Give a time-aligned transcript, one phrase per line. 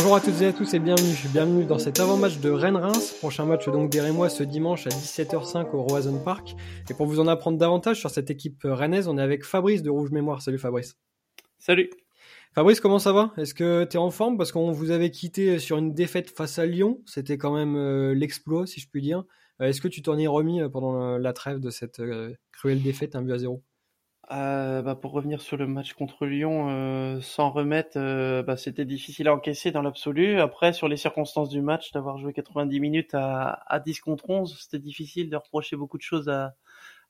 [0.00, 1.16] Bonjour à toutes et à tous et bienvenue.
[1.32, 3.16] Bienvenue dans cet avant-match de Rennes-Reims.
[3.18, 6.54] Prochain match donc des Rémois ce dimanche à 17h05 au Roison Park.
[6.88, 9.90] Et pour vous en apprendre davantage sur cette équipe rennaise, on est avec Fabrice de
[9.90, 10.40] Rouge Mémoire.
[10.40, 10.96] Salut Fabrice.
[11.58, 11.90] Salut.
[12.54, 13.32] Fabrice, comment ça va?
[13.38, 14.38] Est-ce que tu es en forme?
[14.38, 17.02] Parce qu'on vous avait quitté sur une défaite face à Lyon.
[17.04, 19.24] C'était quand même euh, l'exploit, si je puis dire.
[19.60, 22.00] Euh, est-ce que tu t'en es remis euh, pendant la trêve de cette
[22.52, 23.64] cruelle défaite, 1 but à 0
[24.30, 28.84] euh, bah pour revenir sur le match contre Lyon, euh, sans remettre, euh, bah, c'était
[28.84, 30.40] difficile à encaisser dans l'absolu.
[30.40, 34.58] Après, sur les circonstances du match, d'avoir joué 90 minutes à, à 10 contre 11,
[34.60, 36.54] c'était difficile de reprocher beaucoup de choses à,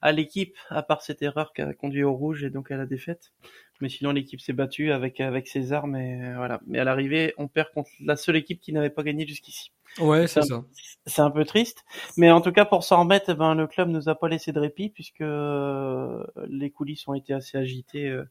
[0.01, 2.87] à l'équipe, à part cette erreur qui a conduit au rouge et donc à la
[2.87, 3.33] défaite.
[3.81, 6.61] Mais sinon, l'équipe s'est battue avec avec ses armes et voilà.
[6.67, 9.73] Mais à l'arrivée, on perd contre la seule équipe qui n'avait pas gagné jusqu'ici.
[9.99, 10.63] Ouais, c'est ça.
[11.07, 11.85] C'est un peu triste,
[12.17, 14.61] mais en tout cas pour s'en remettre, ben le club nous a pas laissé de
[14.61, 18.25] répit puisque euh, les coulisses ont été assez agitées euh,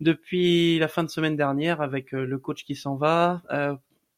[0.00, 3.42] depuis la fin de semaine dernière avec euh, le coach qui s'en va,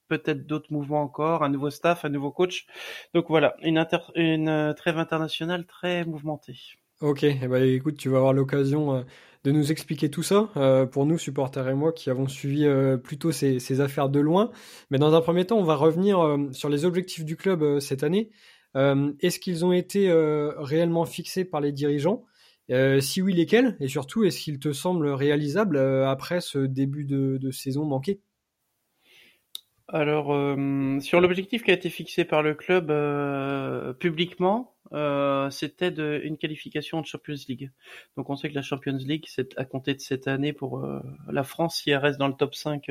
[0.09, 2.67] peut-être d'autres mouvements encore, un nouveau staff, un nouveau coach.
[3.15, 6.59] Donc voilà, une, inter une trêve internationale très mouvementée.
[7.03, 9.03] Ok, eh ben, écoute, tu vas avoir l'occasion euh,
[9.43, 12.97] de nous expliquer tout ça, euh, pour nous, supporters et moi, qui avons suivi euh,
[12.97, 14.53] plutôt ces, affaires de loin.
[14.91, 18.31] Mais dans un premier temps, on va revenir sur les objectifs du club cette année.
[18.77, 20.13] est-ce qu'ils ont été
[20.59, 22.25] réellement fixés par les dirigeants?
[23.01, 23.77] Si oui, lesquels?
[23.81, 28.21] Et surtout, est-ce qu'ils te semblent réalisables après ce début de saison manqué?
[29.93, 35.89] Alors, euh, sur l'objectif qui a été fixé par le club euh, publiquement, euh, c'était
[35.89, 37.71] une qualification de Champions League.
[38.17, 40.87] Donc on sait que la Champions League, c'est à compter de cette année pour
[41.29, 42.91] la France, si elle reste dans le top 5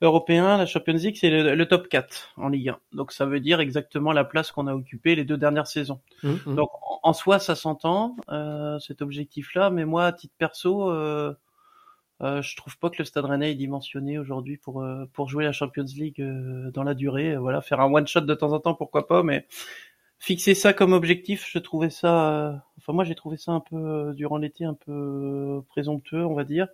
[0.00, 2.78] européen, la Champions League, c'est le, top 4 en Ligue 1.
[2.92, 6.00] Donc ça veut dire exactement la place qu'on a occupée les deux dernières saisons.
[6.22, 6.54] Mmh, mmh.
[6.54, 6.70] Donc
[7.02, 8.16] en, soi, ça s'entend,
[8.80, 10.90] cet objectif-là, mais moi, à titre perso...
[12.20, 15.44] Euh, je trouve pas que le Stade Rennais est dimensionné aujourd'hui pour euh, pour jouer
[15.44, 17.36] la Champions League euh, dans la durée.
[17.36, 19.46] Voilà, faire un one shot de temps en temps, pourquoi pas, mais
[20.18, 22.64] fixer ça comme objectif, je trouvais ça.
[22.78, 26.68] enfin, moi, j'ai trouvé ça un peu durant l'été un peu présomptueux, on va dire.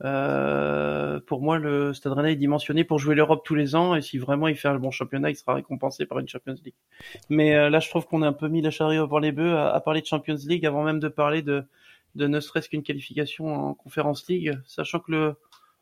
[0.00, 4.18] pour moi, le Stade Rennais est dimensionné pour jouer l'Europe tous les ans, et si
[4.18, 6.74] vraiment il fait un bon championnat, il sera récompensé par une Champions League.
[7.30, 9.74] Mais là, je trouve qu'on a un peu mis la charrue avant les bœufs à,
[9.74, 11.64] à parler de Champions League avant même de parler de
[12.14, 15.36] de ne serait-ce qu'une qualification en Conférence League, sachant que le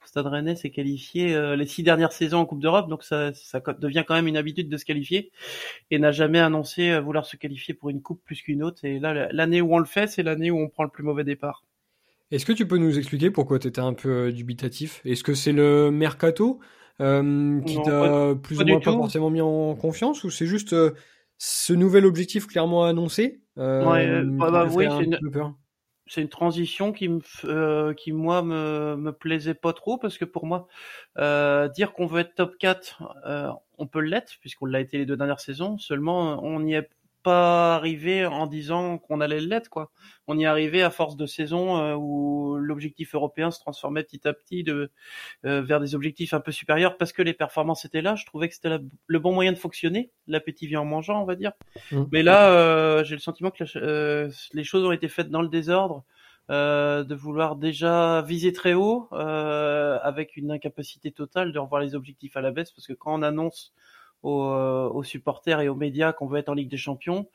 [0.04, 3.60] Stade Rennais s'est qualifié euh, les six dernières saisons en Coupe d'Europe, donc ça, ça,
[3.78, 5.30] devient quand même une habitude de se qualifier
[5.90, 8.84] et n'a jamais annoncé euh, vouloir se qualifier pour une coupe plus qu'une autre.
[8.84, 11.24] Et là, l'année où on le fait, c'est l'année où on prend le plus mauvais
[11.24, 11.64] départ.
[12.30, 15.00] Est-ce que tu peux nous expliquer pourquoi tu étais un peu euh, dubitatif?
[15.04, 16.60] Est-ce que c'est le mercato
[16.98, 20.76] qui t'a plus ou moins pas forcément mis en confiance ou c'est juste
[21.36, 23.40] ce nouvel objectif clairement annoncé?
[23.56, 25.18] Ouais, bah, bah, oui, c'est une
[26.06, 30.24] c'est une transition qui me euh, qui moi me me plaisait pas trop parce que
[30.24, 30.66] pour moi
[31.18, 35.06] euh, dire qu'on veut être top 4 euh, on peut l'être puisqu'on l'a été les
[35.06, 35.78] deux dernières saisons.
[35.78, 36.90] Seulement on n'y est
[37.22, 39.90] pas arrivé en disant qu'on allait l'être quoi.
[40.26, 44.26] On y est arrivé à force de saison euh, où l'objectif européen se transformait petit
[44.26, 44.90] à petit de
[45.44, 48.14] euh, vers des objectifs un peu supérieurs parce que les performances étaient là.
[48.14, 50.10] Je trouvais que c'était le bon moyen de fonctionner.
[50.26, 51.52] L'appétit vient en mangeant, on va dire.
[51.90, 52.04] Mmh.
[52.12, 53.64] Mais là, euh, j'ai le sentiment que
[54.54, 56.04] les choses ont été faites dans le désordre.
[56.48, 62.40] de vouloir déjà viser très haut avec une incapacité totale de revoir les objectifs à
[62.40, 63.72] la baisse parce que quand on annonce
[64.24, 67.28] euh, aux, supporters et aux médias qu'on veut être en Ligue des Champions.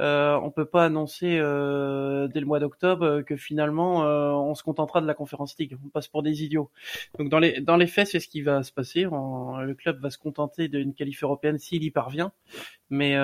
[0.00, 4.54] Euh, on peut pas annoncer euh, dès le mois d'octobre euh, que finalement euh, on
[4.54, 5.76] se contentera de la Conférence League.
[5.84, 6.70] On passe pour des idiots.
[7.18, 9.02] Donc dans les dans les faits, c'est ce qui va se passer.
[9.02, 12.32] le club va se contenter d'une qualif européenne s'il y parvient,
[12.90, 13.16] mais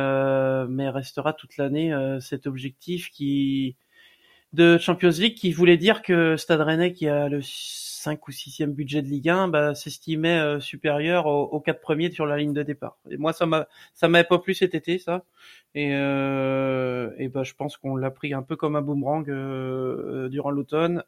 [0.69, 3.77] mais restera toute l'année cet objectif qui
[4.55, 8.67] de Champions League qui voulait dire que Stade Rennais qui a le 5 ou 6e
[8.67, 12.63] budget de Ligue 1 bah, s'estimait euh, supérieur aux, quatre premiers sur la ligne de
[12.63, 12.99] départ.
[13.11, 15.25] Et moi, ça m'a ça m'avait pas plu cet été, ça.
[15.75, 20.29] Et, euh, et bah, je pense qu'on l'a pris un peu comme un boomerang euh,
[20.29, 21.03] durant l'automne.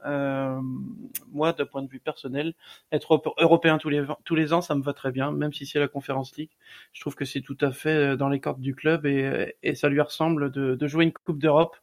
[1.32, 2.54] moi, d'un point de vue personnel,
[2.92, 5.78] être européen tous les tous les ans, ça me va très bien, même si c'est
[5.78, 6.50] la Conférence League.
[6.94, 9.88] Je trouve que c'est tout à fait dans les cordes du club et, et ça
[9.90, 11.76] lui ressemble de, de jouer une Coupe d'Europe,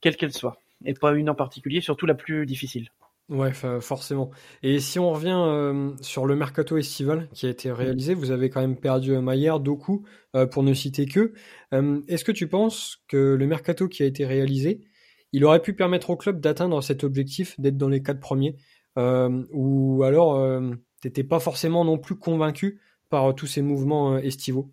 [0.00, 2.88] quelle qu'elle soit, et pas une en particulier, surtout la plus difficile.
[3.30, 4.30] Ouais, forcément.
[4.62, 8.50] Et si on revient euh, sur le mercato estival qui a été réalisé, vous avez
[8.50, 10.04] quand même perdu Maillard, Doku,
[10.36, 11.32] euh, pour ne citer que.
[11.72, 14.82] Euh, est-ce que tu penses que le mercato qui a été réalisé,
[15.32, 18.56] il aurait pu permettre au club d'atteindre cet objectif, d'être dans les quatre premiers,
[18.96, 20.40] ou alors
[21.00, 24.70] t'étais pas forcément non plus convaincu par tous ces mouvements estivaux?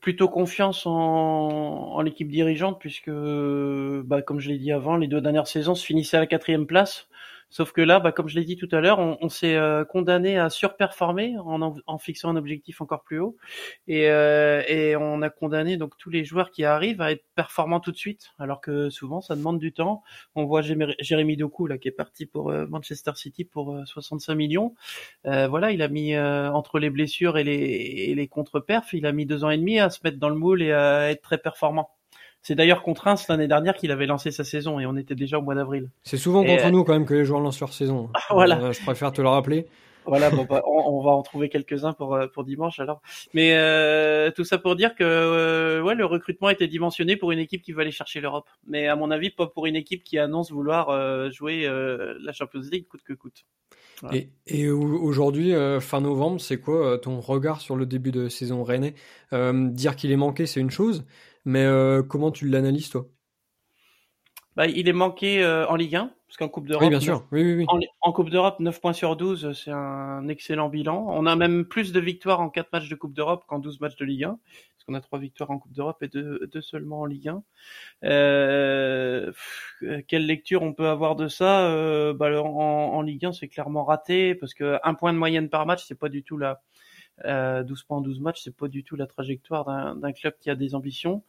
[0.00, 5.20] Plutôt confiance en, en l'équipe dirigeante puisque, bah, comme je l'ai dit avant, les deux
[5.20, 7.08] dernières saisons se finissaient à la quatrième place,
[7.56, 10.36] Sauf que là, bah, comme je l'ai dit tout à l'heure, on, s'est euh, condamné
[10.38, 13.38] à surperformer en, fixant un objectif encore plus haut,
[13.88, 17.80] et, euh, et on a condamné donc tous les joueurs qui arrivent à être performants
[17.80, 20.02] tout de suite, alors que souvent ça demande du temps.
[20.34, 24.74] On voit Jérémy Doku qui est parti pour euh, Manchester City pour 65 millions.
[25.24, 29.24] voilà, il a mis entre les blessures et les, et les contre-perfs, il a mis
[29.24, 31.95] deux ans et demi à se mettre dans le moule et à être très performant.
[32.46, 35.36] C'est d'ailleurs contre Reims l'année dernière qu'il avait lancé sa saison et on était déjà
[35.36, 35.90] au mois d'avril.
[36.04, 38.08] C'est souvent contre euh, nous quand même que les joueurs lancent leur saison.
[38.30, 38.60] voilà.
[38.60, 39.66] Euh, je préfère te le rappeler.
[40.04, 43.02] Voilà, bon, bah, on, va en trouver quelques-uns pour euh, pour dimanche alors.
[43.34, 43.50] Mais
[44.36, 47.80] tout ça pour dire que ouais, le recrutement était dimensionné pour une équipe qui veut
[47.80, 48.48] aller chercher l'Europe.
[48.68, 52.86] Mais à mon avis, pas pour une équipe qui annonce vouloir jouer la Champions League
[52.86, 53.44] coûte que coûte.
[54.12, 58.94] Et, et aujourd'hui, fin novembre, c'est quoi ton regard sur le début de saison rennais?
[59.32, 61.04] Dire qu'il est manqué, c'est une chose,
[61.46, 63.06] mais euh, comment tu l'analyses, toi?
[64.56, 66.82] Bah, Il est manqué euh, en Ligue 1, parce qu'en Coupe d'Europe.
[66.82, 67.26] Oui, bien sûr.
[67.30, 67.86] Oui, oui, oui.
[68.00, 71.06] En, Coupe d'Europe, 9 points sur 12, c'est un excellent bilan.
[71.08, 73.96] On a même plus de victoires en 4 matchs de Coupe d'Europe qu'en 12 matchs
[73.96, 74.28] de Ligue 1.
[74.28, 77.42] Parce qu'on a 3 victoires en Coupe d'Europe et 2, seulement en Ligue 1.
[78.04, 79.32] Euh,
[80.08, 81.68] quelle lecture on peut avoir de ça?
[81.68, 85.48] Euh, bah, en, en, Ligue 1, c'est clairement raté, parce que un point de moyenne
[85.48, 86.62] par match, c'est pas du tout la
[87.24, 90.50] 12 euh, points en 12 matchs, c'est pas du tout la trajectoire d'un club qui
[90.50, 91.22] a des ambitions.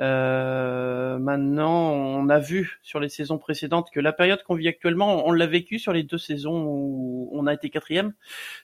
[0.00, 5.26] Euh, maintenant, on a vu sur les saisons précédentes que la période qu'on vit actuellement,
[5.26, 8.14] on l'a vécu sur les deux saisons où on a été quatrième,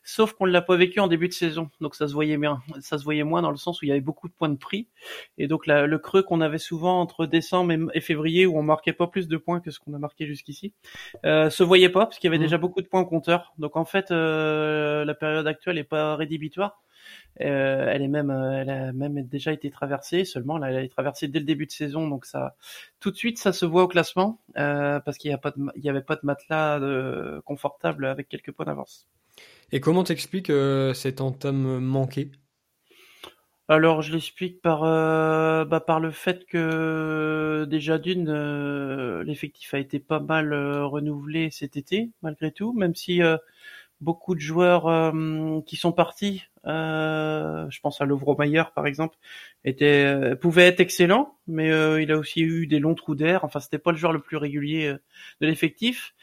[0.02, 1.70] sauf qu'on ne l'a pas vécu en début de saison.
[1.80, 3.92] Donc ça se voyait bien, ça se voyait moins dans le sens où il y
[3.92, 4.88] avait beaucoup de points de prix.
[5.36, 9.06] Et donc le creux qu'on avait souvent entre décembre et, février, où on marquait pas
[9.06, 10.72] plus de points que ce qu'on a marqué jusqu'ici,
[11.26, 12.42] euh, se voyait pas parce qu'il y avait mmh.
[12.42, 13.52] déjà beaucoup de points au compteur.
[13.58, 16.69] Donc en fait, euh, la période actuelle est pas rédhibitoire.
[17.40, 20.24] Euh, elle est même, euh, elle a même déjà été traversée.
[20.24, 22.54] Seulement, elle a été traversée dès le début de saison, donc ça,
[23.00, 26.20] tout de suite, ça se voit au classement euh, parce qu'il n'y avait pas de
[26.22, 29.06] matelas de, confortable avec quelques points d'avance.
[29.72, 30.52] Et comment t'expliques
[30.94, 32.30] cette entame manquée
[33.68, 40.18] alors je l'explique par bah, par le fait que déjà d'une l'effectif a été pas
[40.18, 43.20] mal renouvelé cet été malgré tout, même si
[44.00, 49.17] beaucoup de joueurs euh, qui sont partis, euh, je pense à Lovromayer par exemple,
[49.64, 51.69] était euh, pouvait être excellent, mais
[52.02, 53.44] il a aussi eu des longs trous d'air.
[53.44, 54.94] Enfin, c'était pas le joueur le plus régulier
[55.41, 56.14] de l'effectif,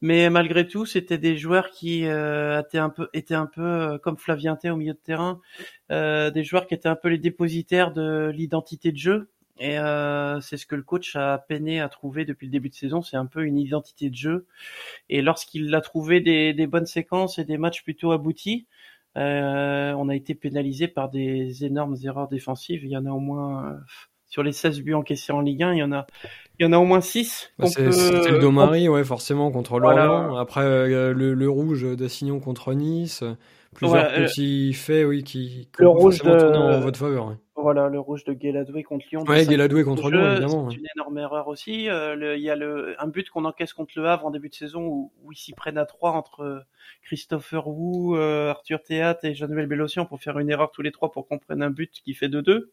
[0.00, 4.56] mais malgré tout, c'était des joueurs qui étaient un peu étaient un peu comme Flavien
[4.56, 5.40] T au milieu de terrain,
[5.90, 10.56] des joueurs qui étaient un peu les dépositaires de l'identité de jeu et euh, c'est
[10.56, 13.26] ce que le coach a peiné à trouver depuis le début de saison, c'est un
[13.26, 14.46] peu une identité de jeu.
[15.08, 18.66] Et lorsqu'il a trouvé des, des, bonnes séquences et des matchs plutôt aboutis,
[19.16, 22.84] euh, on a été pénalisé par des énormes erreurs défensives.
[22.84, 23.76] Il y en a au moins euh,
[24.26, 26.06] sur les 16 buts encaissés en Ligue 1, il y en a,
[26.58, 27.52] il y en a au moins 6.
[27.58, 30.36] Bah C'était le Domari, ouais, forcément contre Lorient.
[30.36, 33.24] Après euh, le, le, rouge d'Assignon contre Nice.
[33.76, 36.30] Plusieurs petits faits, oui, qui, le rouge de...
[36.30, 37.28] en votre faveur.
[37.28, 37.36] Ouais.
[37.58, 39.24] Voilà, le rouge de Guéladoué contre Lyon.
[39.26, 40.70] Ouais, Guéladoué contre Lyon, évidemment.
[40.70, 41.88] C'est une énorme erreur aussi.
[41.88, 44.54] Euh, il y a le, un but qu'on encaisse contre le Havre en début de
[44.54, 46.60] saison où, où ils s'y prennent à trois entre euh,
[47.02, 51.10] Christopher Wu, euh, Arthur Théat et Jean-Noël Bellossian pour faire une erreur tous les trois
[51.10, 52.66] pour qu'on prenne un but qui fait 2-2.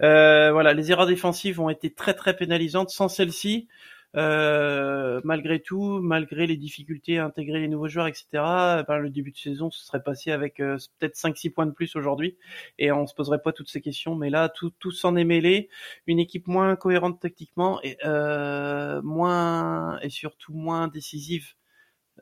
[0.00, 2.88] voilà, les erreurs défensives ont été très très pénalisantes.
[2.90, 3.68] Sans celle-ci,
[4.16, 9.32] euh, malgré tout, malgré les difficultés à intégrer les nouveaux joueurs, etc., ben, le début
[9.32, 12.36] de saison se serait passé avec euh, peut-être 5-6 points de plus aujourd'hui
[12.78, 14.14] et on se poserait pas toutes ces questions.
[14.14, 15.68] Mais là, tout, tout s'en est mêlé.
[16.06, 21.54] Une équipe moins cohérente tactiquement et euh, moins et surtout moins décisive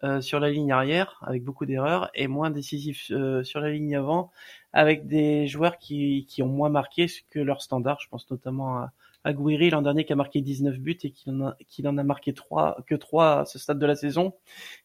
[0.02, 4.30] euh, sur la ligne arrière avec beaucoup d'erreurs et moins décisif sur la ligne avant
[4.72, 7.98] avec des joueurs qui, qui ont moins marqué que leur standard.
[8.00, 8.92] Je pense notamment à,
[9.24, 12.02] Aguirre l'an dernier qui a marqué 19 buts et qui en a, qui en a
[12.02, 14.34] marqué 3, que 3 à ce stade de la saison.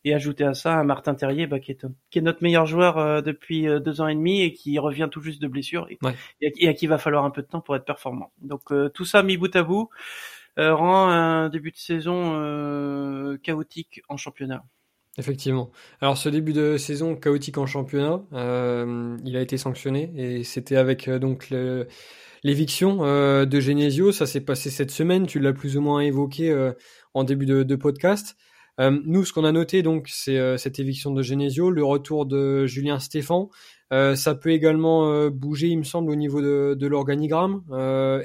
[0.03, 2.97] Et ajouter à ça un Martin Terrier bah, qui, est, qui est notre meilleur joueur
[2.97, 5.97] euh, depuis euh, deux ans et demi et qui revient tout juste de blessure et,
[6.41, 8.31] et, à, qui va falloir un peu de temps pour être performant.
[8.41, 9.89] Donc euh, tout ça mis bout à bout
[10.59, 14.63] rend un début de saison chaotique en championnat.
[15.19, 15.69] Effectivement.
[16.01, 18.23] Alors ce début de saison chaotique en championnat,
[19.23, 21.87] il a été sanctionné et c'était avec donc le,
[22.47, 26.49] L'éviction euh, de Genesio, ça s'est passé cette semaine, tu l'as plus ou moins évoqué
[26.49, 26.71] euh,
[27.13, 28.37] en début de, podcast.
[28.79, 32.65] Euh, nous, ce qu'on a noté, donc, c'est cette éviction de Genesio, le retour de
[32.65, 33.49] Julien Stéphan.
[33.91, 37.63] ça peut également bouger, il me semble, au niveau de, l'organigramme.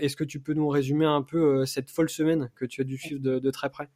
[0.01, 2.99] Est-ce que tu peux nous résumer un peu cette folle semaine que tu as dû
[2.99, 3.89] suivre de très près?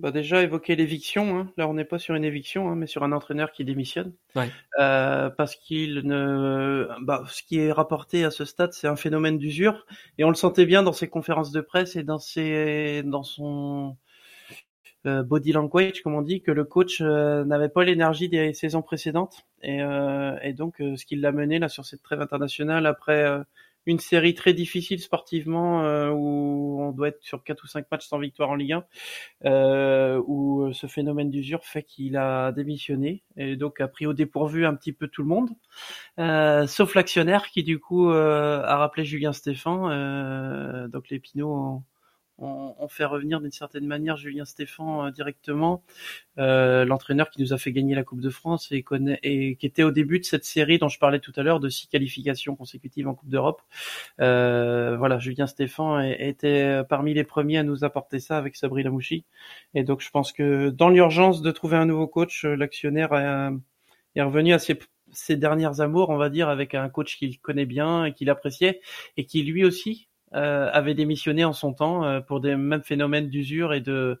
[0.00, 1.38] Bah déjà évoquer l'éviction.
[1.38, 1.52] Hein.
[1.56, 4.12] Là, on n'est pas sur une éviction, hein, mais sur un entraîneur qui démissionne.
[4.34, 4.48] Ouais.
[4.78, 9.36] Euh, parce qu'il ne, bah, ce qui est rapporté à ce stade, c'est un phénomène
[9.36, 13.22] d'usure, et on le sentait bien dans ses conférences de presse et dans ses, dans
[13.22, 13.96] son,
[15.04, 19.46] body language, comme on dit, que le coach n'avait pas l'énergie des saisons précédentes.
[19.62, 19.80] Et,
[20.42, 23.42] et donc, ce qui l'a mené là sur cette trêve internationale après
[23.86, 28.06] une série très difficile sportivement euh, où on doit être sur quatre ou cinq matchs
[28.06, 28.84] sans victoire en Ligue 1,
[29.46, 34.12] euh, où euh, ce phénomène d'usure fait qu'il a démissionné et donc a pris au
[34.12, 35.50] dépourvu un petit peu tout le monde,
[36.18, 39.88] euh, sauf l'actionnaire qui du coup euh, a rappelé Julien Stéphan.
[40.88, 41.82] donc les Pinots
[42.40, 45.82] on, fait revenir d'une certaine manière Julien Stéphan euh, directement,
[46.38, 49.66] euh, l'entraîneur qui nous a fait gagner la Coupe de France et, connaît, et qui
[49.66, 52.56] était au début de cette série dont je parlais tout à l'heure de six qualifications
[52.56, 53.62] consécutives en Coupe d'Europe.
[54.20, 59.24] Euh, voilà, Julien Stéphan était parmi les premiers à nous apporter ça avec Sabri Lamouchi.
[59.74, 63.14] Et donc je pense que dans l'urgence de trouver un nouveau coach, l'actionnaire
[64.14, 64.78] est revenu à ses
[65.12, 68.80] ses dernières amours, on va dire, avec un coach qu'il connaît bien et qu'il appréciait,
[69.16, 73.72] et qui lui aussi avait démissionné en son temps euh, pour des mêmes phénomènes d'usure
[73.72, 74.20] et de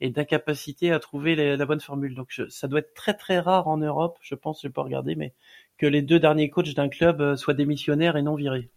[0.00, 2.14] et d'incapacité à trouver la bonne formule.
[2.14, 5.16] Donc ça doit être très très rare en Europe, je pense, je vais pas regarder,
[5.16, 5.34] mais
[5.76, 8.70] que les deux derniers coachs d'un club euh, soient démissionnaires et non virés.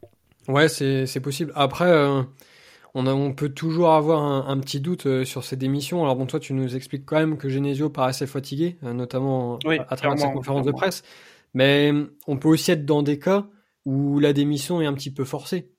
[0.48, 1.52] Ouais, c'est possible.
[1.56, 1.92] Après.
[2.96, 6.02] on, a, on, peut toujours avoir un, un, petit doute sur ces démissions.
[6.02, 10.18] Alors bon, toi, tu nous expliques quand même que Genesio paraissait fatigué, notamment à travers
[10.18, 11.04] sa conférence de presse.
[11.54, 11.92] Mais
[12.28, 13.46] on peut aussi être dans des cas
[13.86, 15.72] où la démission est un petit peu forcée.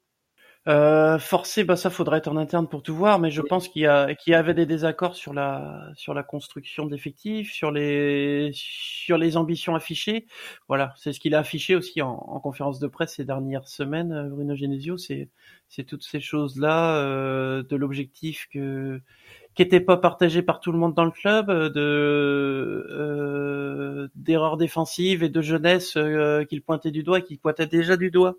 [0.69, 3.83] Euh, forcé, bah ça faudrait être en interne pour tout voir, mais je pense qu'il
[3.83, 8.52] y a qu'il y avait des désaccords sur la sur la construction d'effectifs, sur les
[8.54, 10.26] sur les ambitions affichées.
[10.69, 14.12] Voilà, c'est ce qu'il a affiché aussi en, en, conférence de presse ces dernières semaines,
[14.12, 14.97] euh, Bruno Genesio.
[14.99, 15.31] C'est
[15.69, 19.00] c'est toutes ces choses là euh, de l'objectif que
[19.55, 24.57] qui n'était pas partagé par tout le monde dans le club, euh, de euh, d'erreurs
[24.57, 28.37] défensives et de jeunesse euh, qu'il pointait du doigt, qu'il pointait déjà du doigt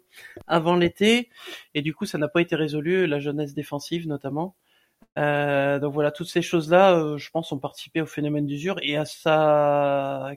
[0.48, 1.30] avant l'été,
[1.76, 4.56] et du coup ça n'a pas été résolu, la jeunesse défensive notamment.
[5.20, 8.98] Euh, donc voilà, toutes ces choses-là, euh, je pense, ont participé au phénomène d'usure et
[8.98, 10.32] à sa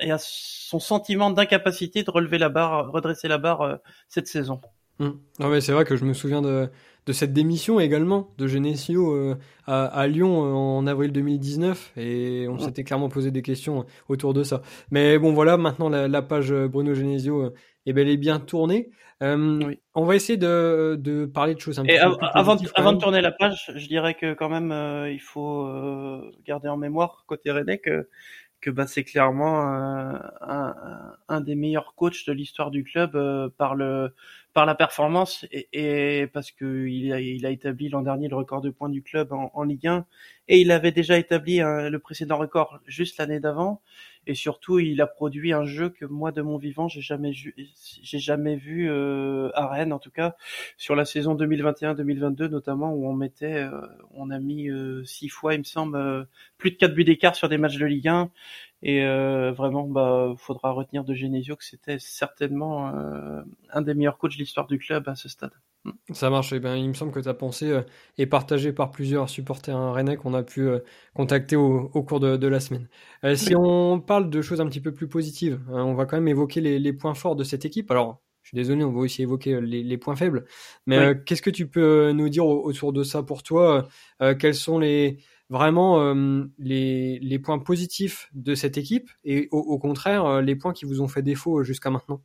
[0.00, 4.60] et à son sentiment d'incapacité de relever la barre, redresser la barre cette saison.
[5.00, 5.10] Mmh.
[5.40, 6.70] Non mais c'est vrai que je me souviens de
[7.08, 9.34] de cette démission également de Genesio euh,
[9.66, 14.42] à, Lyon euh, en avril 2019 et on s'était clairement posé des questions autour de
[14.42, 14.60] ça.
[14.90, 17.54] Mais bon voilà, maintenant la, page Bruno Genesio euh,
[17.86, 18.90] est bel et bien tournée.
[19.22, 23.32] On va essayer de, parler de choses un peu plus avant, avant de tourner la
[23.32, 24.70] page, je dirais que quand même
[25.10, 25.66] il faut
[26.46, 28.06] garder en mémoire côté René que
[28.60, 30.74] que bah, c'est clairement un,
[31.28, 33.12] un, des meilleurs coachs de l'histoire du club
[33.56, 34.12] par le
[34.58, 38.88] par la performance et, parce que il a, établi l'an dernier le record de points
[38.88, 40.04] du club en Ligue 1
[40.48, 43.80] et il avait déjà établi le précédent record juste l'année d'avant
[44.28, 47.54] et surtout il a produit un jeu que moi de mon vivant j'ai jamais vu
[48.02, 50.36] j'ai jamais vu euh, à Rennes en tout cas
[50.76, 53.80] sur la saison 2021-2022 notamment où on mettait euh,
[54.12, 56.24] on a mis euh, six fois il me semble euh,
[56.58, 58.30] plus de quatre buts d'écart sur des matchs de Ligue 1
[58.80, 62.92] et euh, vraiment, bah, faudra retenir de Genesio que c'était certainement
[63.72, 65.50] un des meilleurs coachs de l'histoire du club à ce stade.
[66.12, 66.52] Ça marche.
[66.52, 67.82] Eh ben, il me semble que ta pensée euh,
[68.16, 70.80] est partagée par plusieurs supporters rennais qu'on a pu euh,
[71.14, 72.88] contacter au, au, cours de, de, la semaine.
[73.24, 76.16] Euh, si on parle de choses un petit peu plus positives, hein, on va quand
[76.16, 77.90] même évoquer les, les, points forts de cette équipe.
[77.90, 80.46] Alors, je suis désolé, on va aussi évoquer les, les points faibles.
[80.86, 83.86] Mais qu'est-ce que tu peux nous dire autour de ça pour toi
[84.38, 85.18] Quels sont les
[85.50, 86.14] vraiment
[86.58, 91.02] les, les, points positifs de cette équipe et au, au contraire les points qui vous
[91.02, 92.22] ont fait défaut jusqu'à maintenant?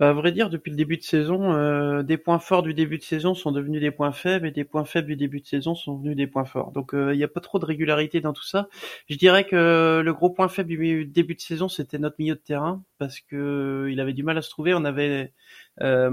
[0.00, 3.02] À vrai dire, depuis le début de saison, euh, des points forts du début de
[3.02, 5.96] saison sont devenus des points faibles et des points faibles du début de saison sont
[5.96, 6.70] devenus des points forts.
[6.72, 8.68] Donc il n'y a pas trop de régularité dans tout ça.
[9.08, 12.40] Je dirais que le gros point faible du début de saison, c'était notre milieu de
[12.40, 14.74] terrain parce que il avait du mal à se trouver.
[14.74, 15.32] On avait
[15.80, 16.10] euh,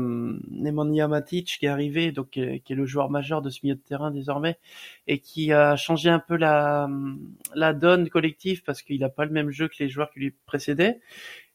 [0.50, 3.82] Nemanja Matic qui est arrivé, donc qui est, le joueur majeur de ce milieu de
[3.82, 4.58] terrain désormais,
[5.08, 6.90] et qui a changé un peu la,
[7.56, 10.34] la donne collective parce qu'il n'a pas le même jeu que les joueurs qui lui
[10.46, 11.00] précédaient.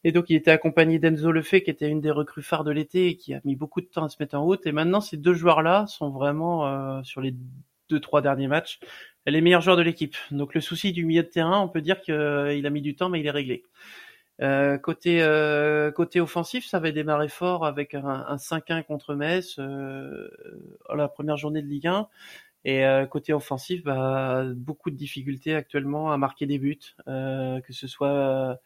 [0.05, 3.09] Et donc il était accompagné d'Enzo Lefebvre qui était une des recrues phares de l'été
[3.09, 4.67] et qui a mis beaucoup de temps à se mettre en route.
[4.67, 7.35] Et maintenant ces deux joueurs-là sont vraiment euh, sur les
[7.89, 8.81] deux trois derniers matchs
[9.27, 10.17] les meilleurs joueurs de l'équipe.
[10.31, 13.09] Donc le souci du milieu de terrain, on peut dire qu'il a mis du temps,
[13.09, 13.65] mais il est réglé.
[14.43, 19.57] Euh, côté euh, côté offensif, ça avait démarré fort avec un, un 5-1 contre Metz
[19.59, 20.31] euh,
[20.95, 22.09] la première journée de Ligue 1.
[22.65, 27.73] Et euh, côté offensif, bah, beaucoup de difficultés actuellement à marquer des buts, euh, que
[27.73, 28.59] ce soit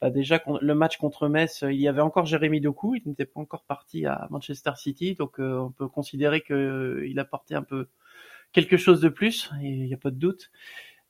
[0.00, 3.40] bah, déjà le match contre Metz, il y avait encore Jérémy Doku, il n'était pas
[3.40, 7.88] encore parti à Manchester City, donc on peut considérer qu'il apportait un peu
[8.52, 10.50] quelque chose de plus, il n'y a pas de doute.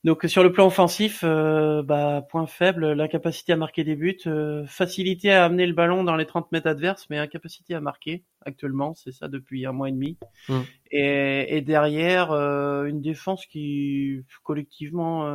[0.04, 4.64] Donc sur le plan offensif, euh, bah, point faible, l'incapacité à marquer des buts, euh,
[4.66, 8.94] facilité à amener le ballon dans les 30 mètres adverses, mais incapacité à marquer actuellement,
[8.94, 10.16] c'est ça depuis un mois et demi.
[10.48, 10.54] Mmh.
[10.92, 15.26] Et, et, derrière, euh, une défense qui collectivement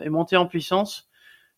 [0.00, 1.08] est montée en puissance,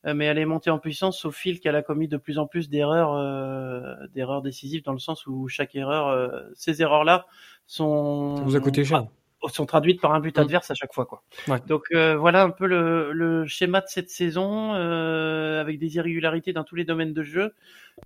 [0.04, 2.68] mais elle est montée en puissance au fil qu'elle a commis de plus en plus
[2.68, 7.26] d'erreurs, d'erreurs décisives dans le sens où chaque erreur, ces erreurs-là
[7.66, 8.36] sont.
[8.36, 9.06] Ça vous a coûté cher
[9.48, 10.40] sont traduites par un but mm.
[10.40, 11.22] adverse à chaque fois quoi.
[11.66, 16.52] Donc euh, voilà un peu le, le, schéma de cette saison euh, avec des irrégularités
[16.52, 17.54] dans tous les domaines de jeu,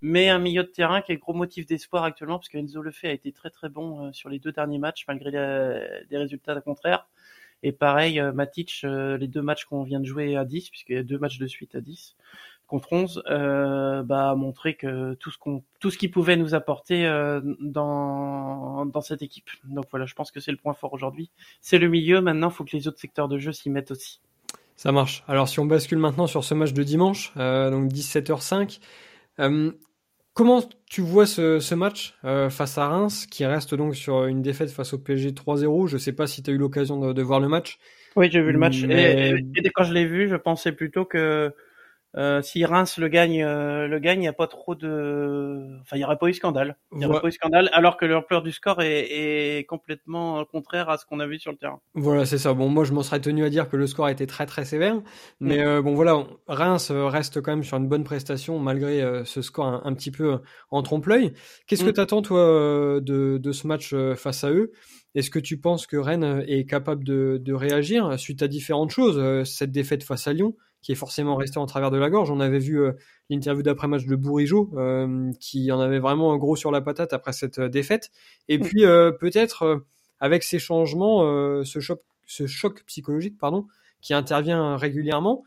[0.02, 3.14] mais un milieu de terrain qui est gros motif d'espoir actuellement parce qu'Enzo Lefebvre a
[3.14, 7.06] été très très bon euh, sur les deux derniers matchs malgré des résultats contraires.
[7.64, 11.02] Et pareil, Matic, les deux matchs qu'on vient de jouer à 10, puisqu'il y a
[11.02, 12.14] deux matchs de suite à 10,
[12.68, 16.54] contre 11 euh, bah, a montré que tout ce qu'on tout ce qu'il pouvait nous
[16.54, 19.50] apporter euh, dans dans cette équipe.
[19.64, 21.30] Donc voilà, je pense que c'est le point fort aujourd'hui.
[21.60, 22.20] C'est le milieu.
[22.20, 24.20] Maintenant, il faut que les autres secteurs de jeu s'y mettent aussi.
[24.78, 25.24] Ça marche.
[25.26, 28.78] Alors si on bascule maintenant sur ce match de dimanche, euh, donc 17h05,
[29.40, 29.72] euh,
[30.34, 34.40] comment tu vois ce, ce match euh, face à Reims, qui reste donc sur une
[34.40, 37.22] défaite face au PSG 3-0 Je sais pas si tu as eu l'occasion de, de,
[37.22, 37.80] voir le match.
[38.14, 38.84] Oui, j'ai vu le match.
[38.84, 41.52] Et, et, quand je l'ai vu, je pensais plutôt que
[42.16, 45.96] euh, si Reims le gagne, euh, le gagne, il n'y a pas trop de, enfin,
[45.96, 46.76] il n'y aurait pas eu scandale.
[46.92, 49.06] Il n'y aurait pas eu scandale, alors que l'ampleur du score est,
[49.58, 51.80] est, complètement contraire à ce qu'on a vu sur le terrain.
[51.94, 52.54] Voilà, c'est ça.
[52.54, 54.64] Bon, moi, je m'en serais tenu à dire que le score a été très très
[54.64, 55.00] sévère,
[55.40, 55.66] mais mm.
[55.66, 59.94] euh, bon, voilà, Reims reste quand même sur une bonne prestation malgré ce score un,
[59.94, 60.38] petit peu
[60.70, 61.34] en trompe-l'œil.
[61.66, 61.94] Qu'est-ce que mm.
[61.94, 62.40] tu attends toi
[63.00, 64.72] de, de ce match face à eux?
[65.14, 69.44] Est-ce que tu penses que Rennes est capable de, de, réagir suite à différentes choses
[69.44, 72.30] Cette défaite face à Lyon, qui est forcément resté en travers de la gorge.
[72.30, 72.92] On avait vu euh,
[73.30, 77.32] l'interview d'après-match de Bourigeau, euh, qui en avait vraiment un gros sur la patate après
[77.32, 78.10] cette euh, défaite.
[78.48, 78.62] Et mm.
[78.62, 78.82] puis
[79.20, 79.84] peut-être
[80.20, 81.22] avec ces changements,
[81.64, 83.66] ce choc, ce choc psychologique, pardon,
[84.00, 85.44] qui intervient régulièrement.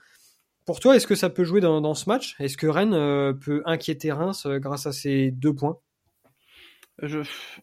[0.65, 2.35] Pour toi, est-ce que ça peut jouer dans, dans ce match?
[2.39, 5.77] Est-ce que Rennes peut inquiéter Reims grâce à ces deux points?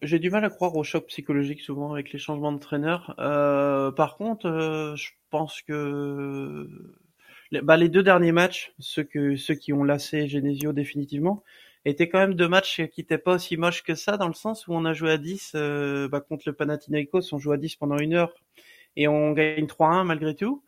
[0.03, 3.15] J'ai du mal à croire au choc psychologique souvent avec les changements de traîneur.
[3.21, 6.67] Euh, par contre, je pense que
[7.53, 11.43] bah, les deux derniers matchs, ceux, que, ceux qui ont lassé Genesio définitivement,
[11.85, 14.67] étaient quand même deux matchs qui n'étaient pas aussi moches que ça, dans le sens
[14.67, 17.77] où on a joué à 10 euh, bah, contre le Panathinaikos, on joue à 10
[17.77, 18.35] pendant une heure
[18.97, 20.63] et on gagne 3-1 malgré tout.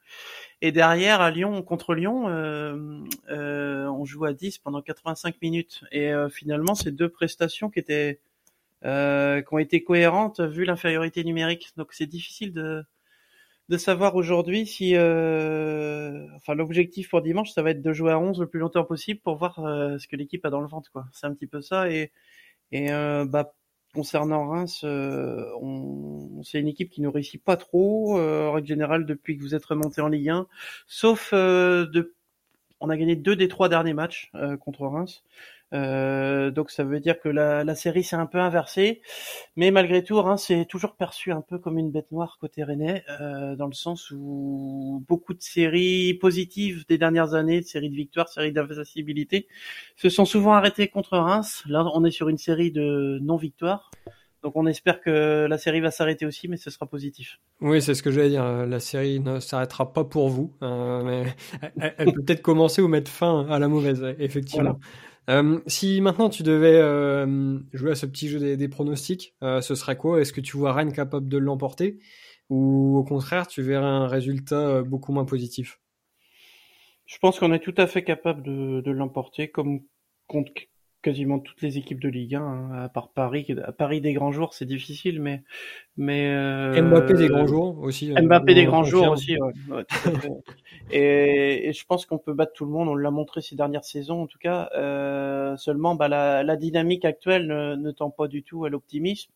[0.62, 5.84] Et derrière, à Lyon, contre Lyon, euh, euh, on joue à 10 pendant 85 minutes.
[5.90, 8.20] Et euh, finalement, c'est deux prestations qui étaient
[8.84, 11.72] euh, qui ont été cohérentes vu l'infériorité numérique.
[11.76, 12.84] Donc c'est difficile de
[13.70, 18.18] de savoir aujourd'hui si, euh, enfin, l'objectif pour dimanche, ça va être de jouer à
[18.18, 20.90] 11 le plus longtemps possible pour voir euh, ce que l'équipe a dans le ventre,
[20.90, 21.06] quoi.
[21.12, 21.88] C'est un petit peu ça.
[21.88, 22.10] Et,
[22.72, 23.54] et euh, bah,
[23.94, 29.36] concernant Reims, on, c'est une équipe qui ne réussit pas trop, en règle générale, depuis
[29.36, 30.48] que vous êtes remonté en Ligue 1,
[30.88, 32.14] sauf de,
[32.80, 35.22] on a gagné deux des trois derniers matchs contre Reims.
[35.72, 39.02] Euh, donc ça veut dire que la, la série s'est un peu inversée,
[39.56, 43.04] mais malgré tout, hein, c'est toujours perçu un peu comme une bête noire côté Rennais,
[43.20, 47.96] euh, dans le sens où beaucoup de séries positives des dernières années, de séries de
[47.96, 49.46] victoires, séries d'invincibilité,
[49.96, 51.62] se sont souvent arrêtées contre Reims.
[51.66, 53.90] Là, on est sur une série de non-victoires.
[54.42, 57.38] Donc on espère que la série va s'arrêter aussi, mais ce sera positif.
[57.60, 58.66] Oui, c'est ce que j'allais dire.
[58.66, 61.34] La série ne s'arrêtera pas pour vous, euh, mais
[61.98, 64.78] elle, peut peut-être commencer ou mettre fin à la mauvaise, effectivement.
[65.28, 69.74] Euh, si maintenant tu devais euh, jouer à ce petit jeu des, pronostics, euh, ce
[69.74, 70.20] serait quoi?
[70.20, 71.98] Est-ce que tu vois Rennes capable de l'emporter?
[72.48, 75.78] Ou au contraire tu verrais un résultat beaucoup moins positif?
[77.06, 79.80] Je pense qu'on est tout à fait capable de, de l'emporter comme
[80.26, 80.52] contre
[81.02, 83.46] quasiment toutes les équipes de Ligue 1, hein, à part Paris.
[83.64, 85.42] À Paris des grands jours, c'est difficile, mais
[85.96, 88.12] mais euh, Mbappé des grands jours aussi.
[88.12, 89.36] Euh, Mbappé des grands jours aussi.
[89.38, 89.84] Ouais,
[90.90, 92.88] et, et, je pense qu'on peut battre tout le monde.
[92.88, 94.70] On l'a montré ces dernières saisons, en tout cas.
[94.76, 99.32] Euh, seulement, bah, la, la, dynamique actuelle ne, ne, tend pas du tout à l'optimisme.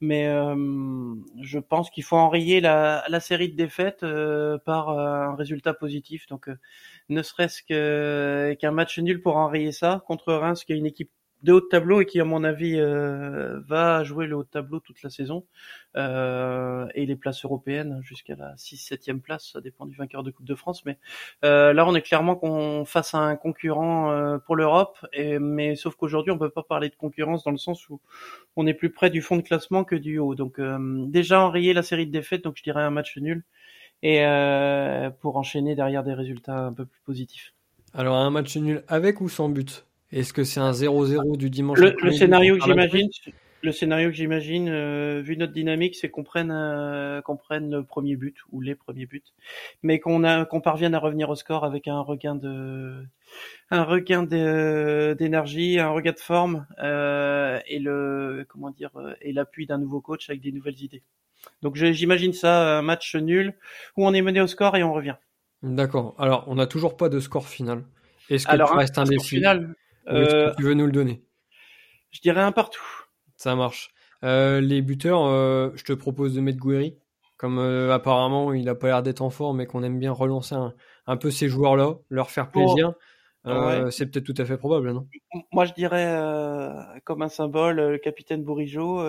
[0.00, 5.74] Mais euh, je pense qu'il faut enrayer la, série de défaites euh, par un résultat
[5.74, 6.26] positif.
[6.28, 6.48] Donc
[7.08, 7.62] ne serait-ce
[8.56, 11.10] qu'un match nul pour enrayer ça contre Reims, qui est une équipe
[11.42, 14.48] de haut de tableau et qui, à mon avis, euh, va jouer le haut de
[14.48, 15.46] tableau toute la saison.
[15.96, 20.46] Euh, et les places européennes jusqu'à la 6-7e place, ça dépend du vainqueur de Coupe
[20.46, 20.84] de France.
[20.84, 20.98] Mais
[21.44, 24.98] euh, là, on est clairement qu'on face à un concurrent pour l'Europe.
[25.40, 28.00] Mais sauf qu'aujourd'hui, on peut pas parler de concurrence dans le sens où
[28.56, 30.34] on est plus près du fond de classement que du haut.
[30.34, 30.60] Donc
[31.08, 33.44] déjà enrayer la série de défaites, donc je dirais un match nul
[34.02, 37.54] et euh, pour enchaîner derrière des résultats un peu plus positifs.
[37.92, 39.86] Alors un match nul avec ou sans but?
[40.12, 43.08] Est-ce que c'est un 0-0 du dimanche Le, scénario que j'imagine,
[43.62, 47.84] le scénario que j'imagine, euh, vu notre dynamique, c'est qu'on prenne, euh, qu'on prenne le
[47.84, 49.22] premier but ou les premiers buts,
[49.82, 53.04] mais qu'on a, qu'on parvienne à revenir au score avec un regain de,
[53.70, 59.78] un regain d'énergie, un regain de forme euh, et le, comment dire, et l'appui d'un
[59.78, 61.02] nouveau coach avec des nouvelles idées.
[61.62, 63.54] Donc j'imagine ça, un match nul
[63.96, 65.16] où on est mené au score et on revient.
[65.62, 66.14] D'accord.
[66.18, 67.84] Alors on n'a toujours pas de score final.
[68.30, 69.74] Est-ce que Alors, tu restes Final,
[70.06, 71.22] tu veux nous le donner
[72.10, 72.82] Je dirais un partout.
[73.36, 73.92] Ça marche.
[74.22, 76.98] Euh, les buteurs, euh, je te propose de mettre Guéry.
[77.36, 80.54] Comme euh, apparemment il a pas l'air d'être en forme et qu'on aime bien relancer
[81.06, 82.92] un, peu ces joueurs-là, leur faire plaisir.
[83.90, 85.08] C'est peut-être tout à fait probable, non?
[85.50, 89.02] Moi, je dirais comme un symbole le capitaine Bourigeau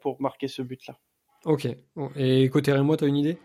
[0.00, 0.96] pour marquer ce but-là.
[1.44, 1.66] Ok.
[2.14, 3.38] Et côté Rémois, tu as une idée?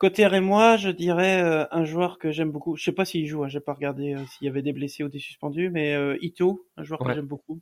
[0.00, 2.74] Côté moi, je dirais euh, un joueur que j'aime beaucoup.
[2.74, 5.04] Je sais pas s'il joue, hein, j'ai pas regardé euh, s'il y avait des blessés
[5.04, 7.60] ou des suspendus, mais euh, Ito, un joueur que j'aime beaucoup,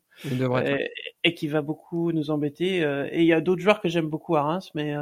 [1.25, 2.77] et, qui va beaucoup nous embêter.
[3.11, 4.95] et il y a d'autres joueurs que j'aime beaucoup à Reims, mais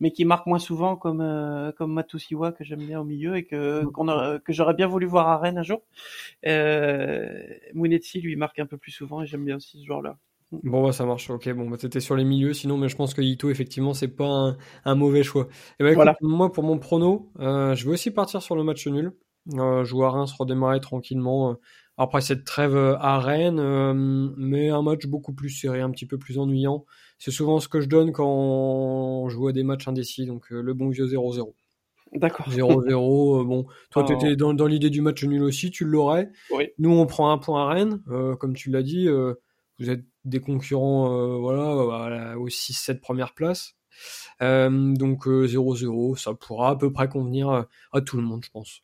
[0.00, 3.84] mais qui marquent moins souvent, comme comme Matusiwa que j'aime bien au milieu et que
[3.84, 4.06] qu'on
[4.44, 5.82] que j'aurais bien voulu voir à Rennes un jour.
[6.44, 7.40] Euh,
[7.74, 10.18] Mounetsi lui marque un peu plus souvent et j'aime bien aussi ce joueur-là.
[10.62, 11.30] Bon, bah, ça marche.
[11.30, 12.54] Ok, bon, bah, c'était sur les milieux.
[12.54, 15.48] Sinon, mais je pense que Ito, effectivement, c'est pas un, mauvais choix.
[15.80, 16.16] Et ben voilà.
[16.20, 19.12] moi, pour mon prono, euh, je vais aussi partir sur le match nul.
[19.52, 21.54] Euh, jouer à Reims, redémarrer tranquillement euh,
[21.98, 23.60] après cette trêve euh, à Rennes,
[24.38, 26.86] mais un match beaucoup plus serré, un petit peu plus ennuyant.
[27.18, 30.72] C'est souvent ce que je donne quand on joue à des matchs indécis, donc le
[30.72, 31.52] bon vieux 0-0.
[32.14, 32.48] D'accord.
[32.48, 36.30] 0-0, bon, toi, tu étais dans, dans l'idée du match nul aussi, tu l'aurais.
[36.52, 36.68] Oui.
[36.78, 38.00] Nous, on prend un point à Rennes,
[38.38, 39.08] comme tu l'as dit
[39.78, 43.74] vous êtes des concurrents euh, voilà, aux 6-7 premières places.
[44.42, 48.50] Euh, donc 0-0, euh, ça pourra à peu près convenir à tout le monde, je
[48.50, 48.82] pense.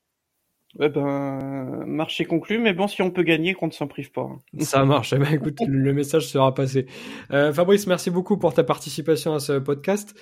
[0.79, 4.20] Eh ben, marché conclu, mais bon, si on peut gagner, qu'on ne s'en prive pas.
[4.20, 4.38] Hein.
[4.61, 5.12] Ça marche.
[5.12, 6.87] Eh ben, écoute, le message sera passé.
[7.29, 10.14] Fabrice, merci beaucoup pour ta participation à ce podcast.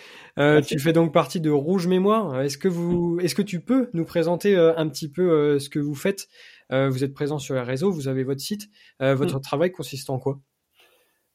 [0.66, 2.40] tu fais donc partie de Rouge Mémoire.
[2.40, 5.94] Est-ce que vous, est-ce que tu peux nous présenter un petit peu ce que vous
[5.94, 6.28] faites?
[6.70, 8.70] Vous êtes présent sur les réseaux, vous avez votre site.
[9.00, 9.42] votre mm.
[9.42, 10.40] travail consiste en quoi?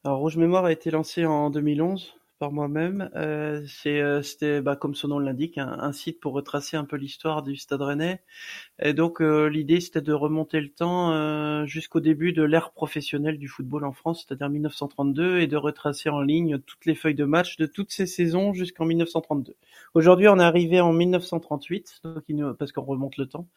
[0.06, 3.10] Alors Rouge Mémoire a été lancé en 2011 par moi-même.
[3.16, 7.42] Euh, euh, c'était, bah, comme son nom l'indique, un, site pour retracer un peu l'histoire
[7.42, 8.22] du Stade Rennais.
[8.82, 13.48] Et donc euh, l'idée c'était de remonter le temps jusqu'au début de l'ère professionnelle du
[13.48, 17.56] football en France, c'est-à-dire 1932, et de retracer en ligne toutes les feuilles de match
[17.56, 19.56] de toutes ces saisons jusqu'en 1932.
[19.94, 23.48] Aujourd'hui, on est arrivé en 1938, donc il nous, parce qu'on remonte le temps.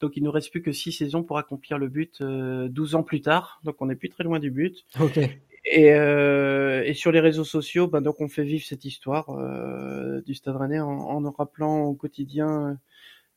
[0.00, 3.22] Donc il nous reste plus que six saisons pour accomplir le but 12 ans plus
[3.22, 3.60] tard.
[3.64, 4.84] Donc on n'est plus très loin du but.
[5.00, 5.18] Ok.
[5.66, 10.20] Et, euh, et, sur les réseaux sociaux, ben donc on fait vivre cette histoire euh,
[10.22, 12.78] du Stade Rennais en, en rappelant au quotidien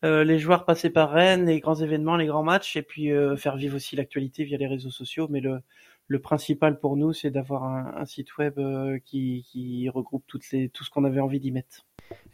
[0.06, 3.36] euh, les joueurs passés par Rennes, les grands événements, les grands matchs, et puis euh,
[3.36, 5.28] faire vivre aussi l'actualité via les réseaux sociaux.
[5.30, 5.62] Mais le,
[6.08, 10.50] le principal pour nous, c'est d'avoir un, un, site web euh, qui, qui, regroupe toutes
[10.52, 11.86] les, tout ce qu'on avait envie d'y mettre.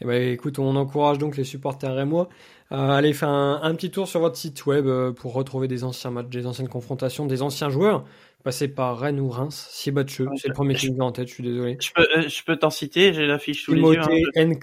[0.02, 2.30] Eh ben, écoute, on encourage donc les supporters rémois
[2.70, 6.12] à aller faire un, un, petit tour sur votre site web pour retrouver des anciens
[6.12, 8.06] matchs, des anciennes confrontations, des anciens joueurs
[8.46, 11.34] passé par Rennes ou Reims, Sibatcheux, c'est le premier qui me vient en tête, je
[11.34, 11.78] suis désolé.
[11.82, 14.00] Je peux, euh, je peux t'en citer, j'ai l'affiche sous les yeux.
[14.00, 14.54] Hein.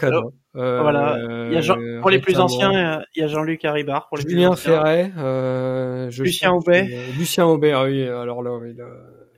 [0.55, 1.19] Euh, voilà.
[1.49, 4.09] Il y a Jean, pour les plus anciens, il y a Jean-Luc Haribard.
[4.09, 6.89] Pour les Julien Ferret, euh, je Lucien Aubet.
[7.19, 8.73] Lucien Aubet, ah oui, alors là, oui.
[8.77, 8.87] Là,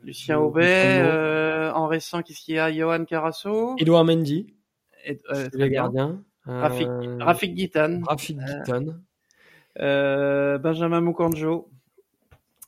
[0.03, 2.71] Lucien Aubet, euh, en récent, qu'est-ce qu'il y a?
[2.71, 3.77] Johan Carasso.
[3.79, 4.49] Edouard Mendy.
[5.31, 6.23] Euh, les gardiens.
[6.47, 6.89] Rafik,
[7.21, 8.03] Rafik Guitane.
[8.07, 9.01] Rafik Guitane.
[9.81, 11.69] Euh, Benjamin Mukanjo.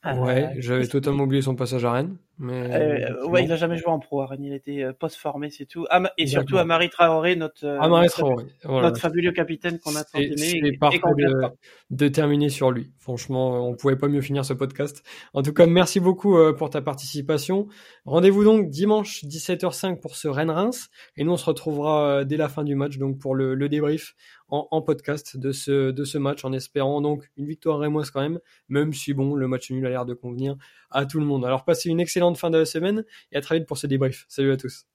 [0.04, 2.16] Ouais, j'avais totalement oublié son passage à Rennes.
[2.38, 4.44] Mais euh, ouais, il a jamais joué en pro Rennes.
[4.44, 5.86] Il était euh, post-formé, c'est tout.
[5.88, 8.44] Ah, et surtout à Marie Traoré, notre, euh, Traoré.
[8.64, 10.36] notre fabuleux capitaine qu'on a tant aimé.
[10.36, 11.48] C'est parfait de,
[11.90, 12.92] de, terminer sur lui.
[12.98, 15.02] Franchement, on pouvait pas mieux finir ce podcast.
[15.32, 17.68] En tout cas, merci beaucoup pour ta participation.
[18.04, 20.88] Rendez-vous donc dimanche 17h05 pour ce Rennes-Reims.
[21.16, 24.14] Et nous, on se retrouvera dès la fin du match donc pour le, le débrief
[24.48, 28.20] en, en, podcast de ce, de ce match en espérant donc une victoire rémoise quand
[28.20, 30.56] même, même si bon, le match nul a l'air de convenir
[30.90, 31.44] à tout le monde.
[31.44, 34.24] Alors passez une excellente fin de la semaine et à très vite pour ce débrief.
[34.28, 34.86] Salut à tous.